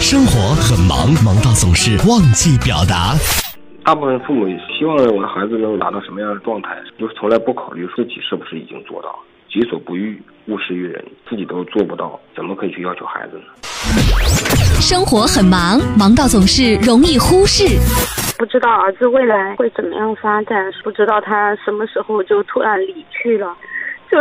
[0.00, 3.14] 生活很忙，忙到总是忘记表达。
[3.84, 4.46] 大部分父母
[4.76, 9.14] 希望我的孩子能达到什么样的状态，就是从来不考虑自己是不是已经做到。
[9.48, 13.44] 己所不欲，勿施于人，自己都做不到，怎么可以去要求孩子呢？
[14.80, 17.64] 生活很忙，忙到总是容易忽视。
[18.38, 23.56] 不知道儿子未来会怎么样发展，不知道他什么时候就突然离去了，
[24.10, 24.18] 就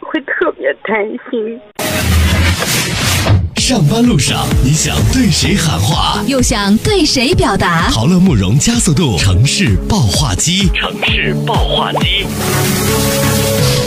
[0.00, 1.60] 会特别担心。
[3.62, 7.88] 上班路上，你想对谁喊话，又想对谁表达？
[7.90, 12.26] 豪乐慕容加速度城市爆话机，城市爆话机，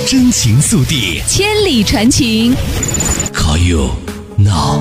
[0.07, 2.55] 真情速递，千里传情。
[3.33, 3.89] Call you
[4.39, 4.80] now。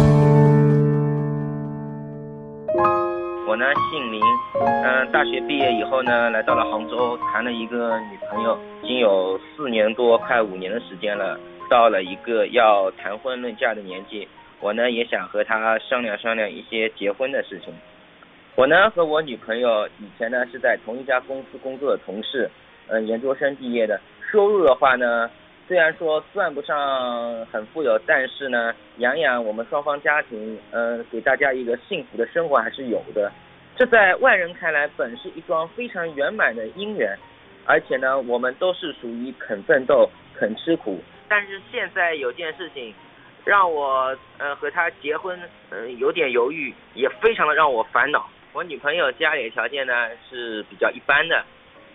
[3.48, 4.20] 我呢姓林，
[4.62, 11.36] 嗯，大学毕业以后呢，来到了杭州，谈了一个女朋友，已经有四年多，快五年的时间了，
[11.68, 14.28] 到了一个要谈婚论嫁的年纪。
[14.60, 17.74] 我呢也想和他商量商量一些结婚的事情。
[18.56, 22.48] 我呢和我女朋友以前呢是在同一家公司工作的同事，
[22.86, 24.00] 嗯，研究生毕业的。
[24.30, 25.30] 收入的话呢，
[25.68, 33.30] 虽然说算不上很富有，但是呢，养养我们双方家庭，嗯，给大家一个幸福的生活还是有的。
[33.76, 37.16] 这在外人看来本是一桩非常圆满的姻缘，
[37.66, 41.00] 而且呢，我们都是属于肯奋斗、肯吃苦。
[41.28, 42.94] 但是现在有件事情。
[43.44, 45.38] 让我呃和他结婚，
[45.70, 48.26] 嗯有点犹豫，也非常的让我烦恼。
[48.54, 51.44] 我女朋友家里条件呢是比较一般的，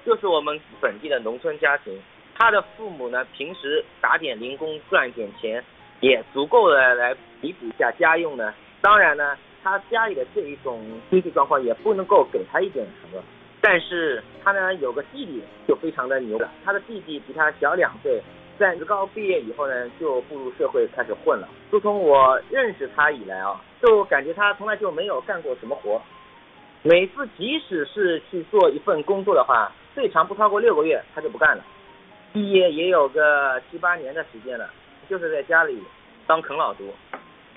[0.05, 2.00] 就是我们本地的农村家庭。
[2.38, 5.64] 她的父母呢平时打点零工赚点钱，
[6.02, 8.53] 也足够的来弥补一下家用呢。
[8.81, 13.23] 当然呢，她家里的这一种经济状况也不能够给她一点什么。
[13.59, 18.22] 但是她呢有个弟弟就非常的牛了，她的弟弟比她小两岁。
[18.59, 21.47] 在职高毕业以后呢，就步入社会开始混了。
[21.71, 26.02] 自从我认识他以来啊，就感觉他从来就没有干过什么活。
[26.83, 31.64] 每次即使是去做一份工作的话，最长不超过六个月，他就不干了。
[32.33, 34.70] 毕业也有个七八年的时间了，
[35.09, 35.81] 就是在家里
[36.27, 36.93] 当啃老族，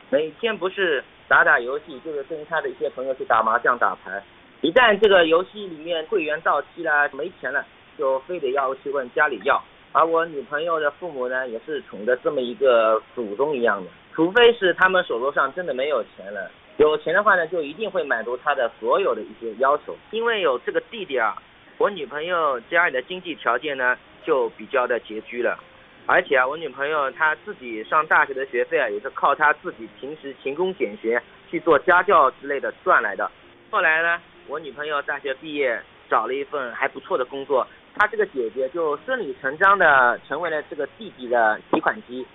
[0.08, 4.22] 每天不是打打游戏，就是跟他的一些朋友去打麻将、打牌。
[4.60, 7.66] 一旦这个游戏里面会员到期了，没钱了，
[7.98, 9.62] 就非得要去问家里要。
[9.92, 19.94] 而我女朋友的父母呢，也是宠的这么一个祖宗一样的，除非是他们手头上真的没有钱了，有钱的话呢，就一定会满足他的所有的一些要求。
[20.10, 21.36] 因为有这个弟弟啊，
[21.76, 23.94] 我女朋友家里的经济条件呢，
[24.24, 25.58] 就比较的拮据了，
[26.06, 33.30] 而且啊，我女朋友她自己上大学的学费啊，也是靠她自己平时勤工俭学去做家教之类的赚来的。
[33.70, 37.66] 后来呢，我女朋友大学毕业找了一份还不错的工作。
[37.94, 42.26] 他这个姐姐就顺理成章的成为了这个弟弟的提款机，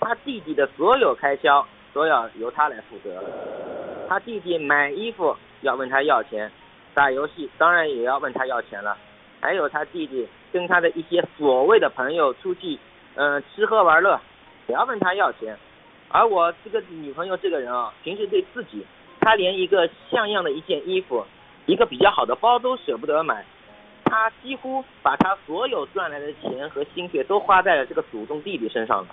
[0.00, 3.22] 他弟弟的所有开销都要由他来负责。
[4.08, 6.50] 他弟弟买衣服要问他要钱，
[6.94, 8.96] 打游戏当然也要问他要钱了。
[9.40, 12.78] 还有他弟弟跟他的一些所谓的朋友出去，
[13.16, 14.18] 嗯，吃喝玩乐
[14.66, 15.56] 也要问他要钱。
[16.08, 18.84] 而我这个女朋友这个人啊，平时对自己，
[19.20, 21.24] 她连一个像样的一件衣服，
[21.66, 23.44] 一个比较好的包都舍不得买。
[24.06, 29.08] 他几乎把他所有赚来的钱和心血都花在了这个祖宗弟弟身上了，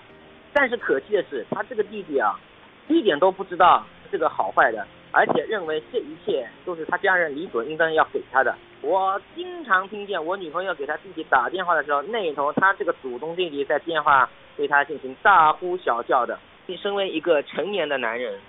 [0.54, 2.40] 但是可惜的是，他这个弟弟啊，
[2.88, 8.56] 一点都不知道这个好坏的，而且认为这一切都是他家人理所应当要给他的。
[8.81, 16.38] 我经常听见我女朋友给他弟弟打电话的时候，那一头他这个祖宗弟弟在电话对他进行大呼小叫的。
[16.66, 18.40] 你身为一个成年的男人，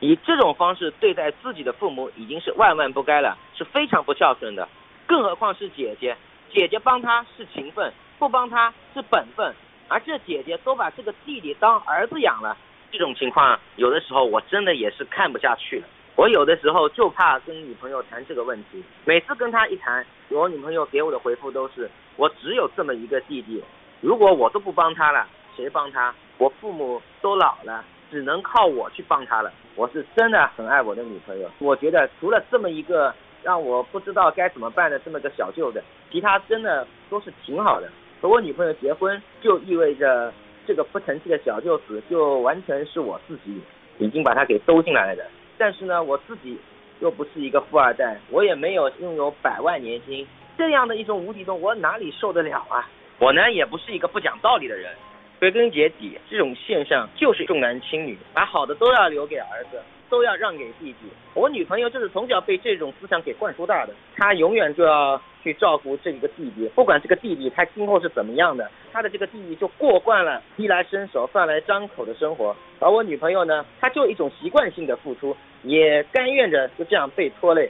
[0.00, 4.68] 以这种方式对待自己的父母，已经是万万不该了，是非常不孝顺的。
[5.06, 6.16] 更何况是姐姐，
[6.52, 9.54] 姐姐帮他是情分，不帮他是本分，
[9.88, 12.56] 而这姐姐都把这个弟弟当儿子养了，
[12.90, 15.86] 这种情况有的时候我真的也是看不下去了。
[16.16, 23.62] 我有的时候就怕跟女朋友谈这个问题，每次跟她一谈，我女朋友给我的回复都是：我只有这么一个弟弟，
[24.00, 25.26] 如果我都不帮他了，
[25.56, 26.14] 谁帮他？
[26.38, 29.52] 我父母都老了，只能靠我去帮他了。
[29.74, 33.14] 我是真的很爱我的女朋友，我觉得除了这么一个。
[33.44, 37.88] 让我不知道该怎么办的这么个小舅子，其他真的都是挺好的。
[38.20, 40.32] 和我女朋友结婚，就意味着
[40.66, 43.60] 这个不成器的小舅子就完全是我自己
[43.98, 45.26] 已经把他给兜进来了的。
[45.58, 46.58] 但是呢，我自己
[47.00, 50.26] 又不是一个富二代，我也没有拥有百万年薪，
[50.56, 52.88] 这样的一种无底洞，我哪里受得了啊？
[53.18, 54.90] 我呢，也不是一个不讲道理的人。
[55.38, 59.82] 归根结底，这种现象就是重男轻女，把好的都要留给儿子。
[60.14, 61.10] 都要让给弟弟。
[61.34, 77.68] 我女朋友就是从小被这种思想给灌输大的，她永远就要去照顾这一个弟弟，不管这个弟弟他今后是怎么样的，他的这个弟弟就过惯了衣来伸手、饭来张口的生活，而我女朋友呢，她就一种习惯性的付出，也甘愿着就这样被拖累。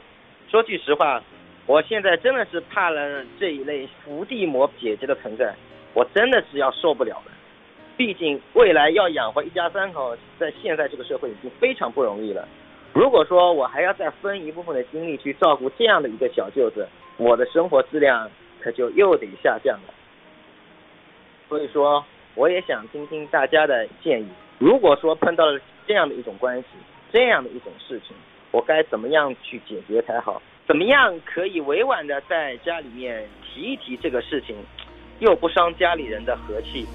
[0.50, 1.22] 说句实话，
[1.64, 5.54] 我现在真的是怕了这一类伏地魔姐姐的存在，
[5.94, 7.32] 我真的是要受不了了。
[7.96, 12.48] 毕竟未来要养活一家三口，在现在这个社会已经非常不容易了。
[12.92, 18.30] 如果说我还要再分一部分的精力去照顾这样的一个小舅子，我的生活质量
[18.60, 19.94] 可就又得下降了。
[21.48, 22.04] 所以说，
[22.34, 24.28] 我也想听听大家的建议。
[24.58, 26.66] 如果说碰到了这样的一种关系，
[27.12, 28.16] 这样的一种事情，
[28.50, 30.42] 我该怎么样去解决才好？
[30.66, 34.56] 怎么样可以委婉的在家里面提一提这个事情，
[35.18, 36.86] 又不伤家里人的和气？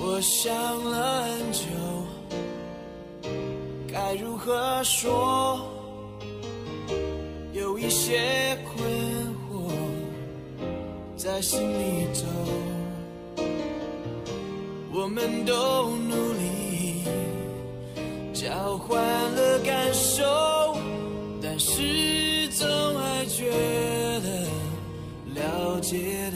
[0.00, 0.54] 我想
[0.84, 1.66] 了很久，
[3.92, 5.60] 该如何说？
[7.52, 8.80] 有一些困
[9.48, 9.70] 惑
[11.16, 12.20] 在心里头。
[14.92, 17.04] 我们都努力
[18.32, 20.76] 交换了感受，
[21.42, 22.68] 但是总
[22.98, 23.50] 还觉
[24.20, 24.46] 得
[25.34, 26.29] 了解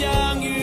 [0.00, 0.59] 相遇，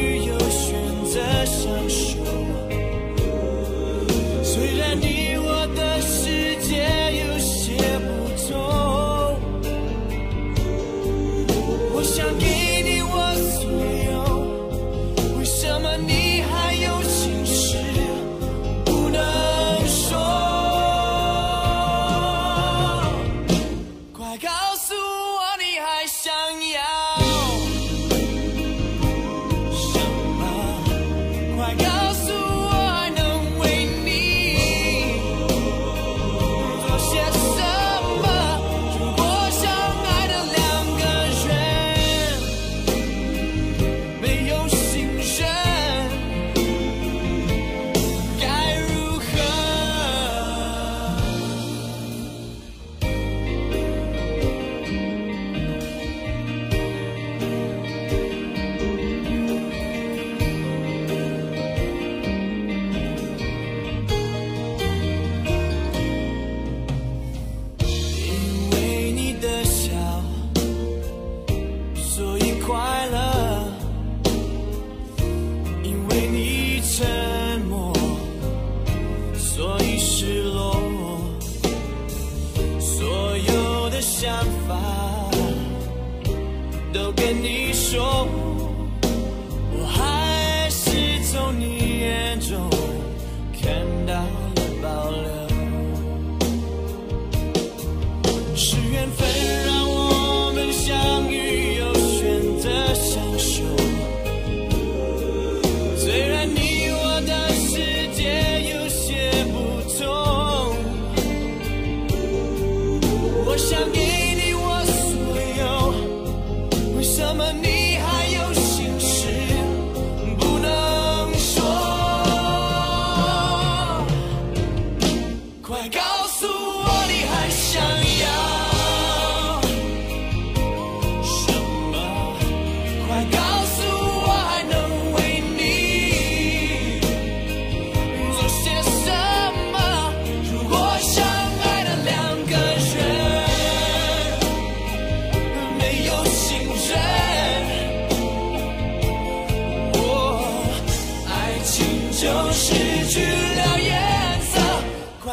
[87.89, 88.27] 说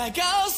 [0.05, 0.51] like I'll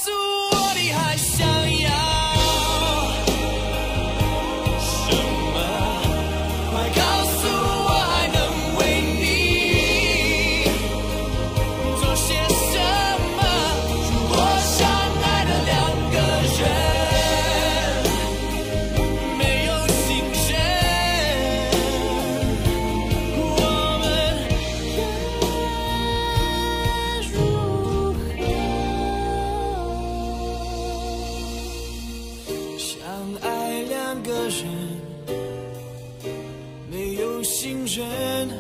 [37.47, 38.51] 信任，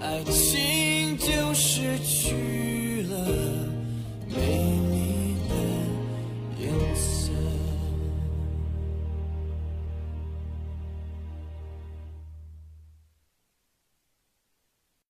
[0.00, 2.73] 爱情就是去。